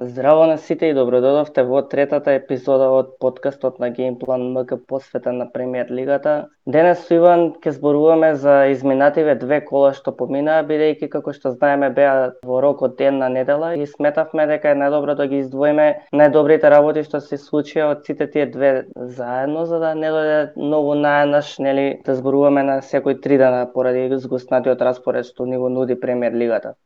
[0.00, 5.46] Здраво на сите и добрододовте во третата епизода од подкастот на Геймплан МК посветен на
[5.50, 6.34] премиер лигата.
[6.66, 11.90] Денес со Иван ќе зборуваме за изминативе две кола што поминаа, бидејќи како што знаеме
[11.98, 15.90] беа во рок од ден на недела и сметавме дека е најдобро да ги издвоиме
[16.22, 20.94] најдобрите работи што се случија од сите тие две заедно, за да не дојде многу
[20.94, 25.98] наеднаш, нели, да зборуваме на секој три дена поради згуснатиот распоред што ни го нуди
[25.98, 26.78] премиер лигата.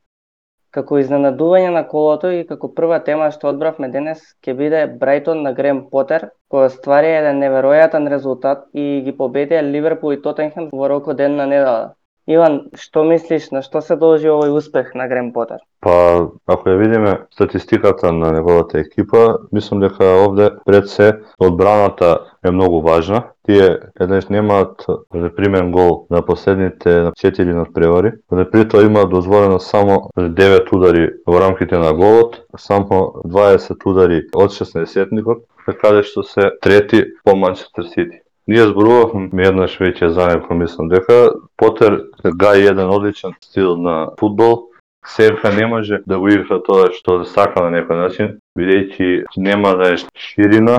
[0.77, 5.52] Како изненадување на колото и како прва тема што одбравме денес ќе биде Брайтон на
[5.59, 6.24] Грем Потер,
[6.55, 11.47] кој ствари еден неверојатен резултат и ги победија Ливерпул и Тотенхем во рокот ден на
[11.50, 11.92] недела.
[12.31, 15.59] Иван, што мислиш, на што се должи овој успех на Грем Потер?
[15.83, 21.09] Па, ако ја видиме статистиката на неговата екипа, мислам дека овде пред се
[21.41, 23.25] одбраната е многу важна.
[23.43, 30.11] Тие еднаш немаат репримен гол на последните 4 надпревари, но при тоа имаат дозволено само
[30.17, 36.53] 9 удари во рамките на голот, само 20 удари од 16-никот, каде така што се
[36.62, 38.22] трети по Манчестер Сити.
[38.47, 44.73] Ние зборувавме еднаш веќе за мислам дека Потер гај еден одличен стил на фудбал,
[45.07, 49.75] Сега не може да го игра тоа што да сака на некој начин, бидејќи нема
[49.77, 50.79] да е ширина.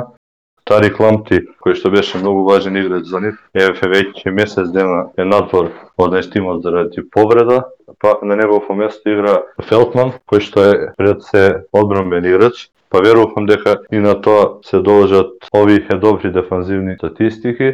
[0.64, 5.26] Тари Кламти, кој што беше многу важен играч за нив, е веќе месец дена е
[5.28, 7.66] надвор од најстимот заради повреда,
[8.00, 11.44] па на негово место игра Фелтман, кој што е пред се
[11.76, 17.74] одбранбен играч, па верувам дека и на тоа се должат овие добри дефанзивни статистики.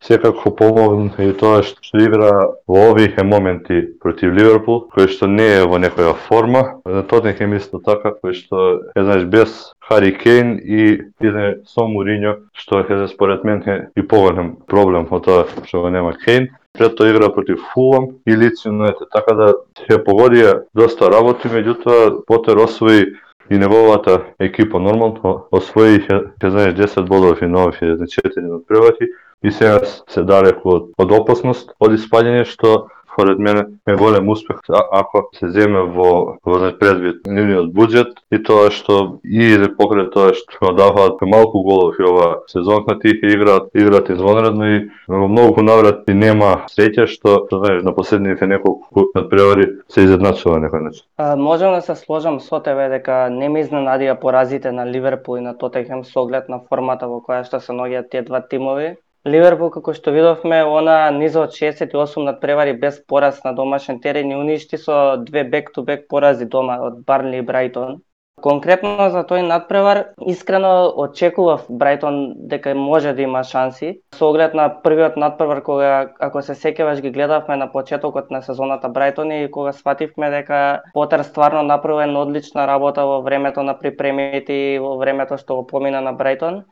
[0.00, 2.30] Секако помогна и тоа што игра
[2.68, 6.78] во овие моменти против Ливерпул, кој што не е во некоја форма.
[6.84, 12.84] Тотенхем исто така, кој што е знаеш без Хари Кейн и иде со Муриньо, што
[12.84, 16.52] е според мен е и поголем проблем од тоа што го нема Кейн.
[16.78, 19.54] Пред тоа игра против Фулам и Лиц Юнайтед, така да
[19.88, 23.16] се погодија доста работи, меѓутоа Потер освои
[23.50, 29.08] и неговата екипа нормално освои ќе 10 бодови нови 4 надпревати
[29.42, 34.56] и сега се далеку од, од опасност од испаѓање што според мене е голем успех
[34.92, 40.70] ако се земе во во предвид нивниот буџет и тоа што и покрај тоа што
[40.78, 47.08] даваат малку голови ова сезонка тие играат играат извонредно и во многу наврати нема среќа
[47.10, 51.02] што знаеш на последните неколку надпревари се изедначува некој начин.
[51.16, 55.40] А, можам да се сложам со тебе дека не ме изненадија поразите на Ливерпул и
[55.40, 58.94] на Тотенхем со оглед на формата во која што се ноѓаат тие два тимови
[59.26, 64.36] Ливерпул, како што видовме, она низа од 68 надпревари без пораз на домашен терен и
[64.36, 67.98] уништи со две бек-ту-бек порази дома од Барнли и Брайтон.
[68.38, 69.98] Конкретно за тој надпревар,
[70.32, 70.70] искрено
[71.04, 74.00] очекував Брайтон дека може да има шанси.
[74.14, 78.88] Со оглед на првиот надпревар кога ако се сеќаваш ги гледавме на почетокот на сезоната
[78.88, 84.78] Брайтон и кога свативме дека Потер стварно направи одлична работа во времето на припремите и
[84.78, 86.62] во времето што го помина на Брайтон.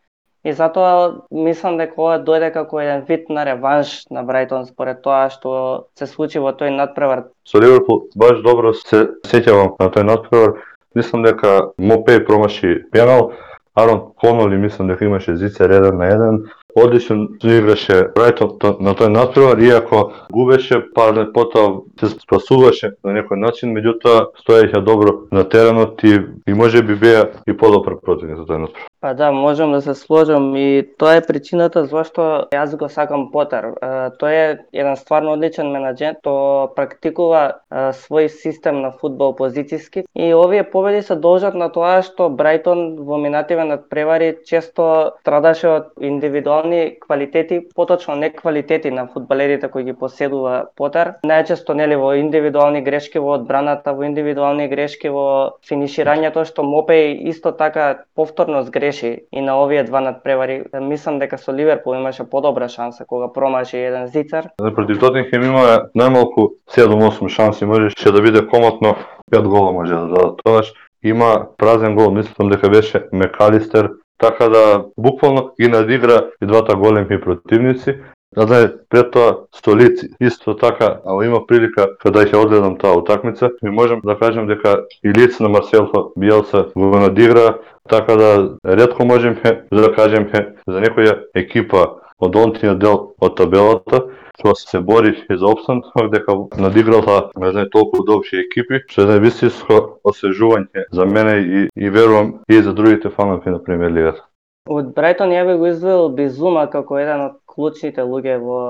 [0.47, 5.25] И затоа мислам дека ова дојде како еден вид на реванш на Брайтон според тоа
[5.35, 5.55] што
[5.99, 7.25] се случи во тој надпревар.
[7.43, 10.55] Со Ливерпул баш добро се сеќавам на тој надпревар.
[10.95, 13.33] Мислам дека Мопей промаши пенал,
[13.75, 16.39] Арон Коноли мислам дека имаше зице реден на еден,
[16.77, 23.73] одлично играше Брайтон на тој натпревар, иако губеше, па потоа се спасуваше на некој начин,
[23.77, 28.67] меѓутоа стоеше добро на теренот и, и може би беа и подобар противник за тој
[28.67, 28.91] натпревар.
[29.01, 33.77] Па да, можам да се сложам и тоа е причината зашто јас го сакам Потер.
[34.21, 40.65] Тој е еден стварно одличен менеджер, то практикува свој систем на фудбал позициски и овие
[40.71, 46.66] победи се должат на тоа што Брайтон во минативе надпревари често страдаше од индивидуални
[47.01, 51.13] квалитети, поточно не квалитети на фудбалерите кои ги поседува Потер.
[51.27, 57.53] Најчесто нели во индивидуални грешки во одбраната, во индивидуални грешки во финиширањето што Мопеј исто
[57.53, 60.65] така повторно сгреши и на овие два надпревари.
[60.81, 64.49] Мислам дека со Ливерпул имаше подобра шанса кога промаши еден зицар.
[64.59, 68.97] Против Тотенхем има најмалку 7-8 шанси, можеше да биде комотно
[69.33, 70.41] 5 гола може да дадат.
[70.45, 70.73] Тогаш
[71.03, 77.21] има празен гол, мислам дека беше Мекалистер, така да буквално ги надигра и двата големи
[77.21, 77.97] противници.
[78.37, 83.71] Да пред тоа столици, исто така, а има прилика кога ќе одгледам таа утакмица, ми
[83.71, 87.57] можам да кажем дека и лице на Марселфа Биелса го надигра,
[87.89, 91.87] така да ретко можеме да кажеме за некоја екипа
[92.21, 94.05] од онтиот дел од табелата,
[94.39, 99.99] што се бори за опстанок, дека надиграла не знае толку добри екипи, што е вистинско
[100.05, 104.25] освежување за мене и, и верувам и за другите фанови на премиер лигата.
[104.67, 108.61] Од Брайтон ја би го извел Безума како еден од клучните луѓе во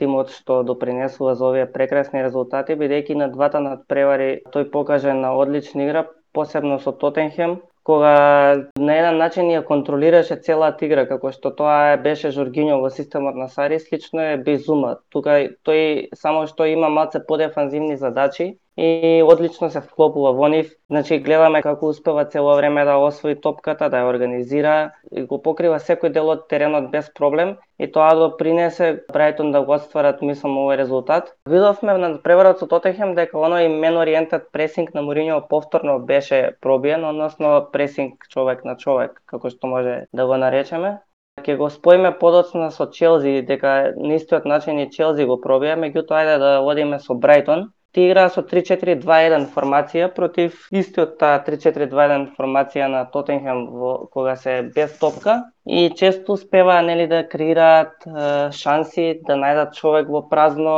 [0.00, 5.84] тимот што допринесува за овие прекрасни резултати, бидејќи на двата надпревари тој покаже на одлична
[5.84, 11.94] игра, посебно со Тотенхем, кога на еден начин ја контролираше целата игра, како што тоа
[12.02, 14.96] беше Жоргиньо во системот на Сари, слично е Безума.
[15.14, 20.70] Тука тој само што има малце подефанзивни задачи, и одлично се вклопува во нив.
[20.90, 24.74] Значи гледаме како успева цело време да освои топката, да ја организира
[25.12, 29.76] и го покрива секој дел од теренот без проблем и тоа допринесе Брайтон да го
[29.78, 31.32] отстварат мислам овој резултат.
[31.48, 37.04] Видовме на преварот со Тотехем дека оној мен ориентат пресинг на Мориньо повторно беше пробиен,
[37.04, 40.98] односно пресинг човек на човек, како што може да го наречеме
[41.44, 46.22] ќе го споиме подоцна со Челзи, дека на истиот начин и Челзи го пробија, меѓутоа
[46.22, 47.66] ајде да одиме со Брайтон.
[47.96, 54.58] Те играа со 3-4-2-1 формација против истиот таа 3-4-2-1 формација на Тотенхем во кога се
[54.74, 60.76] без топка и често успеваа нели да креираат е, шанси да најдат човек во празно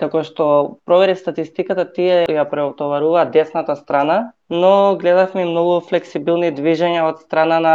[0.00, 0.48] како што
[0.88, 7.74] провери статистиката, тие ја преотоварува десната страна, но гледавме многу флексибилни движења од страна на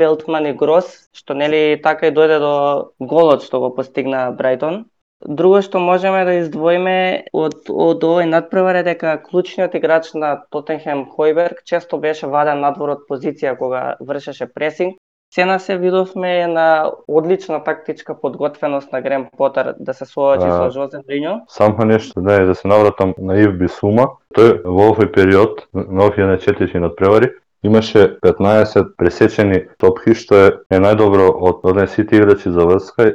[0.00, 2.54] Велтман и Грос, што нели така и дојде до
[3.00, 4.86] голот што го постигна Брайтон.
[5.26, 11.04] Друго што можеме да издвоиме од, од овој надпревар е дека клучниот играч на Тотенхем
[11.10, 14.96] Хойберг често беше ваден надвор од позиција кога вршеше пресинг.
[15.34, 21.02] Сена се видовме на одлична тактичка подготвеност на Грем Потер да се соочи со Жозе
[21.08, 21.40] Мриньо.
[21.48, 24.08] Само нешто да е да се навратам на Ив Бисума.
[24.32, 30.52] Тој во овој период, на овие на четири надпревари, имаше 15 пресечени топки, што е,
[30.70, 33.12] е најдобро од оден сите играчи за врска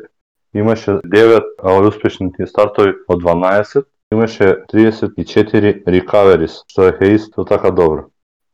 [0.54, 8.06] имаше 9 успешни стартови од 12, имаше 34 рекаверис, што е исто така добро.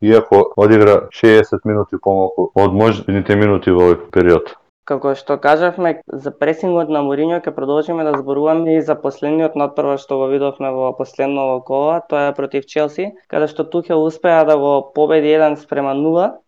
[0.01, 4.55] Иако одигра 60 минути помалку од можните минути во овој период.
[4.87, 9.99] Како што кажавме за пресингот на Мориньо ќе продолжиме да зборуваме и за последниот надпрва
[10.01, 14.57] што го видовме во последно кола, тоа е против Челси, каде што Тухел успеа да
[14.57, 16.39] го победи 1 спрема 0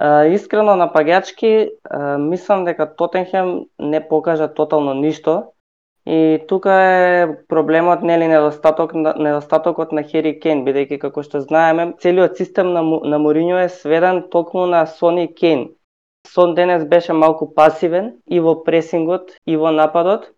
[0.00, 1.70] искрено на напаѓачки,
[2.18, 5.52] мислам дека Тотенхем не покажа тотално ништо.
[6.06, 12.36] И тука е проблемот нели недостаток недостатокот на Хери Кейн, бидејќи како што знаеме, целиот
[12.36, 15.68] систем на на Мориньо е сведен токму на Сони Кейн.
[16.26, 20.32] Сон денес беше малку пасивен и во пресингот и во нападот,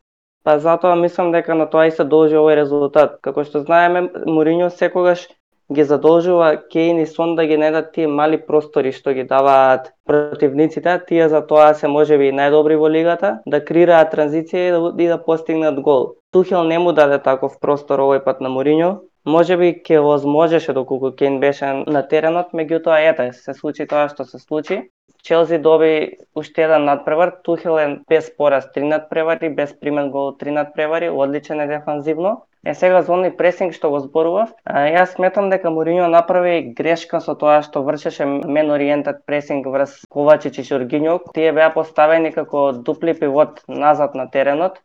[0.44, 3.16] па затоа мислам дека на тоа и се должи овој резултат.
[3.22, 5.28] Како што знаеме, Мориньо секогаш
[5.74, 10.94] ги задолжува Кейн и Сон да ги најдат тие мали простори што ги даваат противниците,
[11.08, 15.18] тие за тоа се можеби најдобри во лигата, да крираат транзиција и да, и да
[15.24, 16.14] постигнат гол.
[16.32, 18.90] Тухел не му даде таков простор овој пат на Мориньо,
[19.26, 24.38] можеби ќе возможеше доколку Кейн беше на теренот, меѓутоа ете, се случи тоа што се
[24.38, 24.82] случи.
[25.24, 30.50] Челси доби уште еден надпревар, Тухел е без пораз три надпревари, без примен гол три
[30.50, 32.42] надпревари, одличен е дефанзивно.
[32.64, 37.34] Е сега за оној пресинг што го зборував, јас сметам дека Мориньо направи грешка со
[37.36, 41.18] тоа што вршеше мен ориентат пресинг врз Ковачич и Жоргиньо.
[41.36, 44.80] Тие беа поставени како дупли пивот назад на теренот.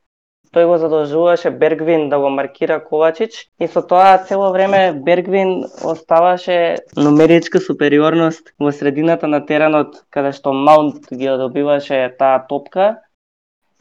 [0.52, 6.78] Тој го задолжуваше Бергвин да го маркира Ковачич и со тоа цело време Бергвин оставаше
[6.98, 12.96] номеричка супериорност во средината на теренот каде што Маунт ги добиваше таа топка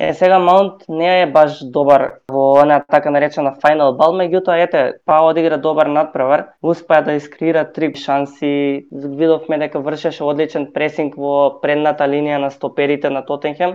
[0.01, 4.83] Е, сега Маунт не е баш добар во она така наречена final ball, меѓутоа ете,
[5.05, 11.59] па одигра добар надпревар, успеа да искрира три шанси, видовме дека вршеше одличен пресинг во
[11.61, 13.75] предната линија на стоперите на Тотенхем,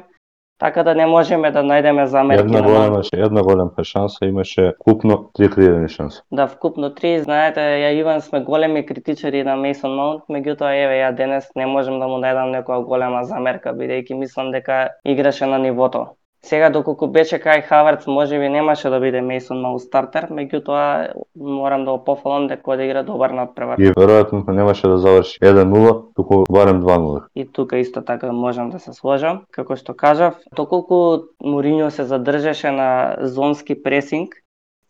[0.63, 5.49] Така да не можеме да најдеме замерки една голема, една голема шанса имаше купно три
[5.49, 6.21] креирани шанси.
[6.31, 11.11] Да, вкупно три, знаете, ја Иван сме големи критичари на Мейсон Маунт, меѓутоа еве ја
[11.15, 16.15] денес не можем да му најдам некоја голема замерка бидејќи мислам дека играше на нивото.
[16.45, 21.91] Сега доколку беше кај Хаварц, можеби немаше да биде Мейсон Мау стартер, меѓутоа морам да
[21.95, 23.79] го пофалам дека да игра добар надпревар.
[23.79, 27.23] И веројатно немаше да заврши 1-0, туку барем 2-0.
[27.35, 29.45] И тука исто така можам да се сложам.
[29.51, 34.35] Како што кажав, доколку Мориньо се задржаше на зонски пресинг,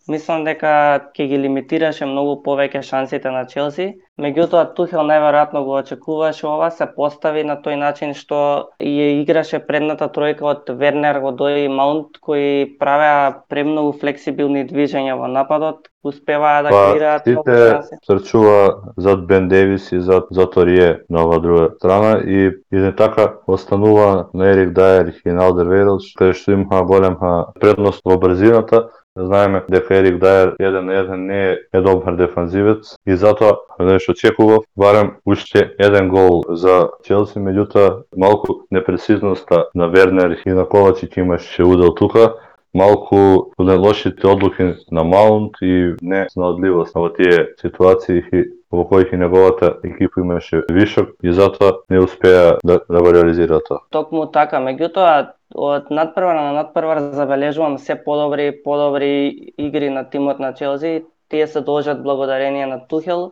[0.09, 0.71] мислам дека
[1.15, 3.93] ќе ги лимитираше многу повеќе шансите на Челси.
[4.21, 8.41] Меѓутоа Тухел најверојатно го очекуваше ова, се постави на тој начин што
[8.83, 15.31] ја играше предната тројка од Вернер, Годој и Маунт кои правеа премногу флексибилни движења во
[15.31, 17.97] нападот, успеваа да па, креираат многу шанси.
[18.07, 23.33] трчува зад Бен Девис и зад Заторие на оваа друга страна и и не така
[23.47, 25.71] останува на Ерик Дајер и на Алдер
[26.17, 31.25] каде што имаа голема предност во брзината, Да знаеме дека Ерик Дајер еден на еден
[31.27, 37.37] не е, е добар дефанзивец и затоа нешто очекував барем уште еден гол за Челси,
[37.37, 42.33] меѓутоа малку непрецизноста на Вернер и на Ковачич имаше удел тука,
[42.73, 49.17] малку лошите одлуки на Маунт и не снаодливост во тие ситуации и во кои и
[49.17, 53.85] неговата екипа имаше вишок и затоа не успеа да, да го реализира тоа.
[53.91, 60.39] Токму така, меѓутоа од надпревар на надпревар забележувам се подобри и подобри игри на тимот
[60.39, 61.05] на Челси.
[61.29, 63.31] Тие се должат благодарение на Тухел.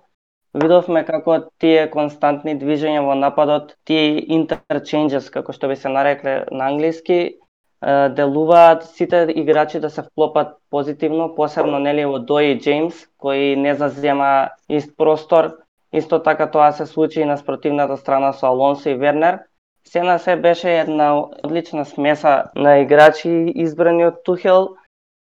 [0.54, 6.68] Видовме како тие константни движења во нападот, тие interchanges, како што би се нарекле на
[6.68, 7.38] англиски,
[7.82, 14.50] делуваат сите играчи да се вклопат позитивно, посебно нели во Дои Джеймс, кој не зазема
[14.70, 15.58] ист простор.
[15.94, 19.40] Исто така тоа се случи и на спротивната страна со Алонсо и Вернер
[19.88, 24.70] Се на се беше една одлична смеса на играчи избрани од Тухел,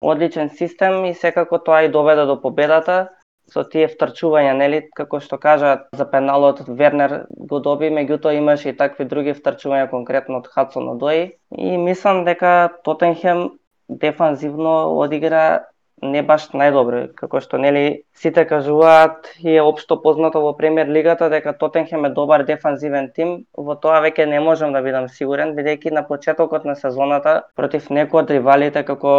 [0.02, 3.10] одличен систем и секако тоа и доведе до победата
[3.54, 8.78] со тие втрчувања, нели, како што кажа за пеналот Вернер го доби, меѓутоа имаше и
[8.78, 11.32] такви други втрчувања конкретно од Хадсон Одои.
[11.56, 13.50] И мислам дека Тотенхем
[13.90, 15.64] дефанзивно одигра
[16.02, 21.30] не баш најдобро, како што нели сите кажуваат и е општо познато во премиер лигата
[21.30, 25.96] дека Тотенхем е добар дефанзивен тим, во тоа веќе не можам да бидам сигурен бидејќи
[25.98, 29.16] на почетокот на сезоната против некои од ривалите како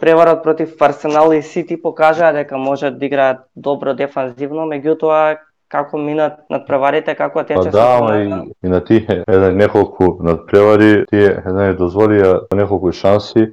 [0.00, 6.44] преварот против Арсенал и Сити покажаа дека можат да играат добро дефанзивно, меѓутоа како минат
[6.52, 8.28] надпреварите, како тече па да, и,
[8.62, 13.48] и на тие една неколку надпревари тие една дозволија неколку шанси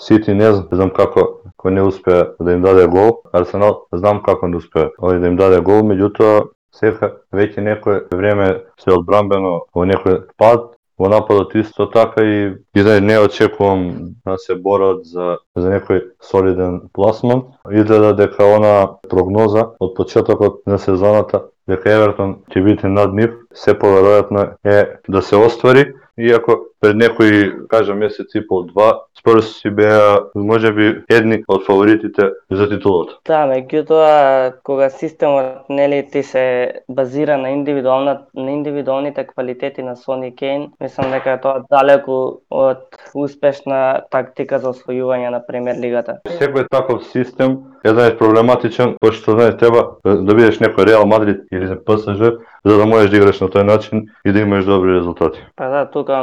[0.00, 1.24] Сити не знам како
[1.62, 3.20] кој не успеа да им даде гол.
[3.32, 8.00] Арсенал знам како да не успеа овој да им даде гол, меѓутоа сека веќе некое
[8.10, 8.48] време
[8.82, 14.38] се одбрамбено во некој пад, во нападот исто така и и да не очекувам да
[14.38, 17.44] се борат за за некој солиден пласман.
[17.70, 23.78] Изгледа дека она прогноза од почетокот на сезоната дека Евертон ќе биде над нив, се
[23.78, 29.70] поверојатно е да се оствари иако пред некои, кажа месец и пол два, Спорс си
[29.70, 33.16] беа можеби едни од фаворитите за титулата.
[33.24, 36.44] Да, меѓутоа кога системот нели ти се
[36.88, 43.00] базира на индивидуална на индивидуалните квалитети на Сони Кейн, мислам дека е тоа далеку од
[43.14, 46.20] успешна тактика за освојување на премиер лигата.
[46.28, 52.36] Секој таков систем е проблематичен, пошто знаеш треба да бидеш некој Реал Мадрид или ПСЖ
[52.64, 55.40] за да можеш да играш на тој начин и да имаш добри резултати.
[55.56, 56.22] Па да, тука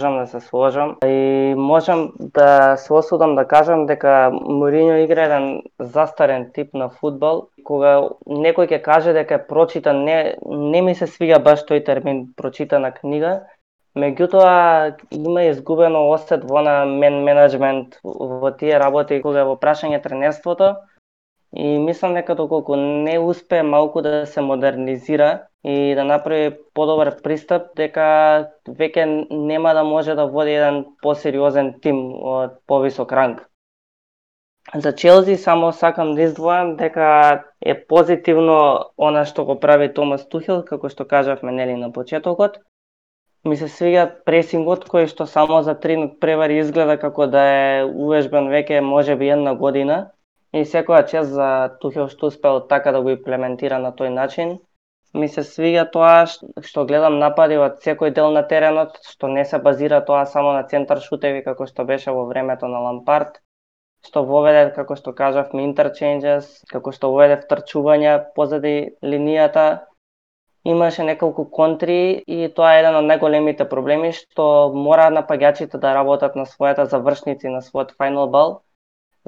[0.00, 0.96] можам да се сложам.
[1.04, 7.48] И можам да се осудам да кажам дека Мориньо игра еден застарен тип на фудбал.
[7.64, 12.32] Кога некој ќе каже дека е прочитан, не, не ми се свига баш тој термин
[12.36, 13.42] прочитана книга,
[13.98, 20.76] Меѓутоа има изгубено осет во на мен менеджмент во тие работи кога во прашање тренерството
[21.56, 27.74] и мислам дека доколку не успе малку да се модернизира и да направи подобар пристап,
[27.76, 33.46] дека веќе нема да може да води еден посериозен тим од повисок ранг.
[34.74, 40.62] За Челси само сакам да издвојам дека е позитивно она што го прави Томас Тухел,
[40.62, 42.60] како што кажавме нели на почетокот.
[43.44, 48.48] Ми се свига пресингот кој што само за три превари изгледа како да е увежбен
[48.52, 50.12] веќе можеби една година
[50.52, 51.48] и секоја чест за
[51.80, 54.58] Тухел што успел така да го имплементира на тој начин.
[55.14, 56.26] Ми се свиѓа тоа
[56.70, 60.62] што гледам напади од секој дел на теренот, што не се базира тоа само на
[60.72, 63.40] центар шутеви како што беше во времето на Лампард,
[64.06, 69.66] што воведе, како што кажавме, интерченджес, како што воведе втрчувања позади линијата,
[70.64, 74.46] имаше неколку контри и тоа е еден од најголемите проблеми што
[74.86, 78.60] мора напаѓачите да работат на својата завршници, на својот final ball,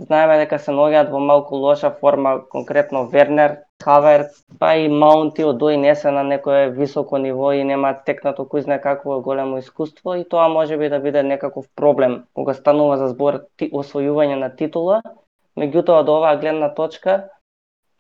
[0.00, 4.24] Знаеме дека се наоѓаат во малку лоша форма, конкретно Вернер, Хавер,
[4.62, 8.64] па и Маунти од дој не се на некое високо ниво и нема текнато кој
[8.66, 13.10] знае какво големо искуство и тоа може би да биде некаков проблем кога станува за
[13.12, 13.40] збор
[13.82, 15.02] освојување на титула.
[15.60, 17.18] Меѓутоа, од оваа гледна точка,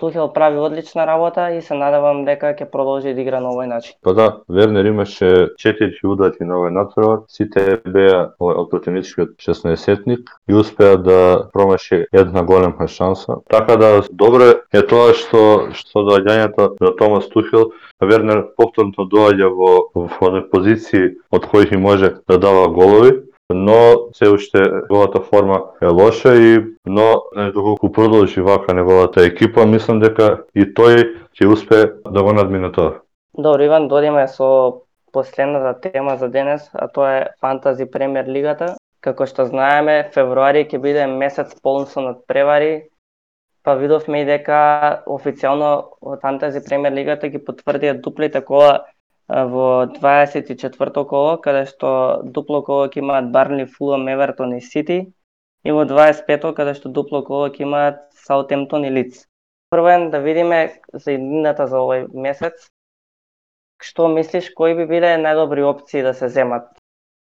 [0.02, 3.94] Тухел прави одлична работа и се надевам дека ќе продолжи да игра на овој начин.
[4.02, 5.28] Па да, Вернер имаше
[5.62, 12.42] 4 удати на овој натпревар, сите беа од противничкиот 16-тник и успеа да промаши една
[12.42, 13.38] голема шанса.
[13.46, 17.70] Така да добро е тоа што што доаѓањето на Томас Тухел
[18.02, 23.20] Вернер повторно доаѓа во во позиции од кои може да дава голови
[23.54, 27.22] но се уште неговата форма е лоша и но
[27.54, 33.00] доколку продолжи вака неговата екипа, мислам дека и тој ќе успе да го надмине тоа.
[33.38, 34.82] Добро, Иван, додиме со
[35.12, 38.76] последната тема за денес, а тоа е фантази премиер лигата.
[39.00, 42.88] Како што знаеме, февруари ќе биде месец полн со надпревари,
[43.62, 48.84] па видовме и дека официјално фантази премиер лигата ги потврдија дуплите кола
[49.32, 54.98] во 24-то коло, каде што дупло коло ќе имаат Барнли, Фулам, Евертон и Сити,
[55.64, 59.26] и во 25-то, каде што дупло коло ќе имаат Саутемптон и Лиц.
[59.72, 62.68] првен да видиме за иднината за овој месец.
[63.80, 66.68] Што мислиш кои би биле најдобри опции да се земат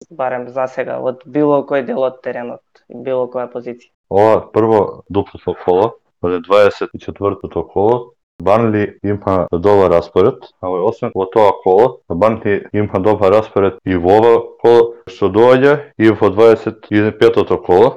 [0.10, 3.92] барем за сега од било кој дел од теренот, било која позиција?
[4.10, 5.92] Ова прво дуплото коло,
[6.26, 9.20] од 24-тото коло, Банли има
[9.50, 14.20] па добар распоред, ама освен во тоа коло, Банли има па добар распоред и во
[14.20, 17.90] ова коло што доаѓа и во 25-тото коло,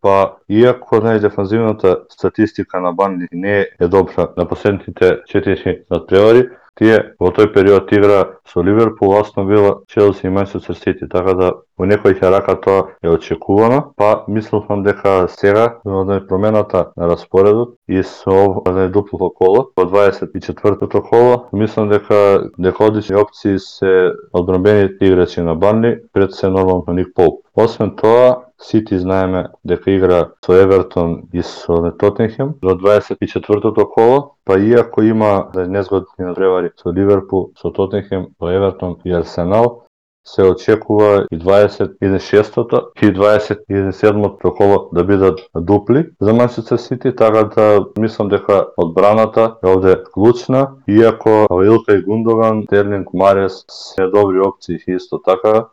[0.00, 6.48] па иако најдефанзивната статистика на Банли не е добра на последните 4 надпревари,
[6.80, 11.50] тие во тој период игра со Ливерпул, Астон Вила, Челси и Манчестер Сити, така да
[11.78, 18.02] во некој рака тоа е очекувано, па мислам дека сега во промената на распоредот и
[18.02, 18.32] со
[18.64, 25.54] овој дуплото коло, во 24-тото коло, мислам дека дека одлични опции се одбранбените играчи на
[25.54, 27.44] Банли, пред се нормално Ник Поп.
[27.56, 34.58] Освен тоа, Сити знаеме дека игра со Евертон и со Тоттенхем во 24-тото коло, па
[34.58, 39.84] иако има незгодни надпревари со Ливерпул, со Тоттенхем, со Евертон и Арсенал,
[40.24, 47.86] се очекува и 26-тото и 27-тото коло да бидат дупли за Манчестер Сити, така да
[47.98, 54.78] мислам дека одбраната е овде клучна, иако Илка и Гундоган, Терлинг, Марес се добри опции
[54.88, 55.66] исто така,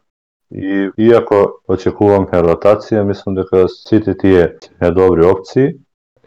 [0.51, 5.75] И иако очекувам ротација, мислам дека сите тие е добри опции.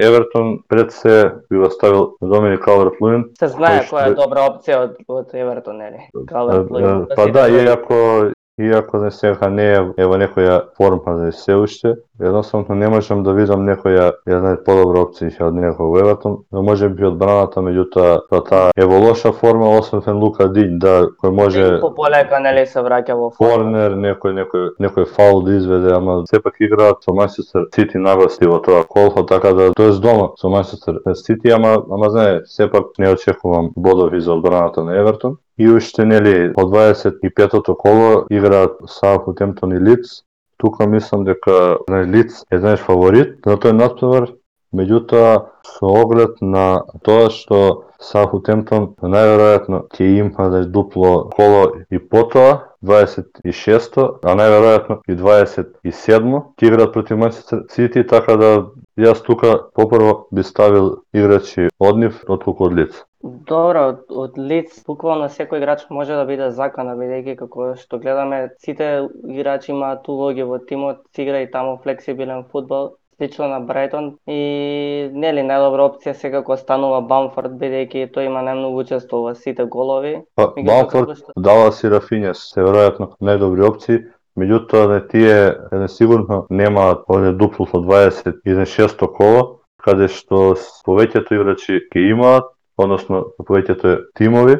[0.00, 3.24] Евертон пред се би го ставил Доминик Калверт Луин.
[3.38, 6.08] Се знае која е добра опција од, од Евертон, нели?
[6.28, 7.06] Калверт Луин.
[7.16, 8.32] Па да, иако
[8.67, 13.23] иако не сега не е, е во некоја форма да се уште, едноставно не можам
[13.23, 18.21] да видам некоја една подобра опција од него во Евертон, но може би одбраната, меѓутоа
[18.31, 22.67] па таа е во лоша форма, освен Лука Дин, да, кој може по полека нели
[22.67, 23.50] се враќа во форма.
[23.50, 28.61] Корнер, некој некој некој фаул да изведе, ама сепак играат со Манчестер Сити нагости во
[28.61, 33.11] тоа колхо, така да тоа е дома со Манчестер Сити, ама ама знае, сепак не
[33.11, 35.38] очекувам бодови за одбраната на Евертон.
[35.61, 40.23] И уште нели по 25-тото коло играат Саутемптон и Лиц,
[40.57, 44.31] тука мислам дека на Лиц е знаеш фаворит на тој натпревар
[44.73, 45.33] меѓутоа
[45.66, 46.64] со оглед на
[47.05, 47.61] тоа што
[48.01, 56.70] Саутемптон најверојатно ќе има да дупло коло и потоа 26-то, а најверојатно и 27-то ќе
[56.70, 58.53] играат против Манчестер Сити, така да
[59.00, 63.00] јас тука попрво би ставил играчи од нив отколку од лиц.
[63.22, 68.46] Добро, од, од лиц, буквално секој играч може да биде закана, бидејќи како што гледаме,
[68.64, 68.88] сите
[69.28, 75.10] играчи имаат улоги во тимот, си игра и таму флексибилен фудбал, слично на Брайтон и
[75.12, 80.14] нели најдобра опција секако станува Бамфорд бидејќи тој има најмногу учество во сите голови.
[80.40, 81.34] Па, Бамфорд, што...
[81.36, 84.00] Далас и Рафинес се веројатно најдобри опции,
[84.38, 85.38] меѓутоа не тие
[85.73, 90.55] не сигурно немаат овде дупло со 26 коло, каде што
[90.87, 94.59] повеќето играчи ќе имаат односно повеќето тимови,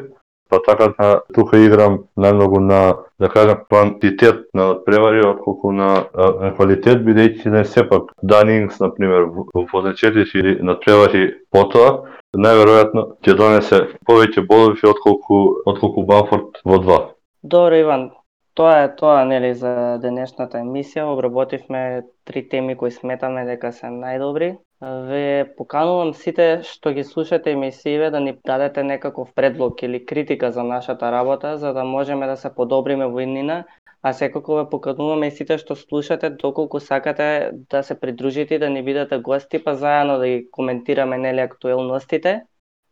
[0.51, 2.81] па така на тука играм најмногу на
[3.19, 9.29] да кажам квантитет на превари отколку на, на квалитет бидејќи не сепак Данингс на пример
[9.31, 12.03] во, во или надпревари потоа
[12.35, 16.99] најверојатно ќе донесе повеќе бодови отколку отколку Бамфорд во два.
[17.43, 18.11] Добро Иван,
[18.53, 21.05] Тоа е тоа нели за денешната емисија.
[21.13, 24.49] Обработивме три теми кои сметаме дека се најдобри.
[24.81, 30.63] Ве поканувам сите што ги слушате емисиве да ни дадете некаков предлог или критика за
[30.63, 33.63] нашата работа, за да можеме да се подобриме во иднина,
[34.03, 38.69] а секако ве покануваме и сите што слушате, доколку сакате да се придружите и да
[38.69, 42.41] ни бидете гости, па заедно да ги коментираме нели актуелностите.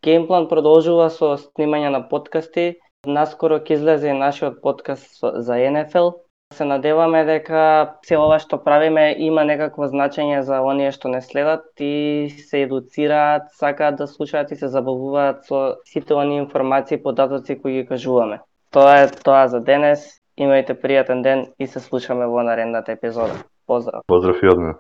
[0.04, 2.76] Геймплан продолжува со снимање на подкасти.
[3.07, 6.09] Наскоро ќе излезе нашиот подкаст за НФЛ,
[6.53, 7.63] Се надеваме дека
[8.01, 13.51] се ова што правиме има некакво значење за оние што не следат и се едуцираат,
[13.59, 18.41] сакаат да слушаат и се забавуваат со сите оние информации и податоци кои ги кажуваме.
[18.71, 20.09] Тоа е тоа за денес.
[20.39, 23.38] Имајте пријатен ден и се слушаме во наредната епизода.
[23.67, 24.03] Поздрав.
[24.07, 24.75] Поздрав и од мене.